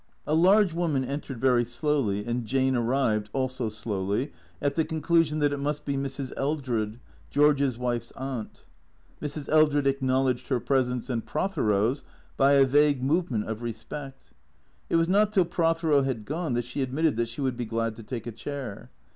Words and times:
A 0.25 0.33
large 0.33 0.73
woman 0.73 1.05
entered 1.05 1.39
very 1.39 1.63
slowly, 1.63 2.25
and 2.25 2.43
Jane 2.43 2.75
arrived, 2.75 3.29
also 3.33 3.69
slowly, 3.69 4.31
at 4.59 4.73
the 4.73 4.83
conclusion 4.83 5.37
that 5.37 5.53
it 5.53 5.59
must 5.59 5.85
be 5.85 5.93
Mrs. 5.95 6.33
Eldred, 6.35 6.99
George's 7.29 7.77
wife's 7.77 8.09
aunt. 8.13 8.65
Mrs. 9.21 9.47
Eldred 9.49 9.85
acknowledged 9.85 10.47
her 10.47 10.59
presence 10.59 11.07
and 11.07 11.23
Prothero's 11.27 12.03
by 12.35 12.53
a 12.53 12.65
vague 12.65 13.03
movement 13.03 13.47
of 13.47 13.61
respect. 13.61 14.33
It 14.89 14.95
was 14.95 15.07
not 15.07 15.31
till 15.31 15.45
Prothero 15.45 16.01
had 16.01 16.25
gone 16.25 16.55
that 16.55 16.65
she 16.65 16.81
admitted 16.81 17.15
that 17.17 17.29
she 17.29 17.41
would 17.41 17.55
be 17.55 17.65
glad 17.65 17.95
to 17.97 18.01
take 18.01 18.25
a 18.25 18.31
chair. 18.31 18.89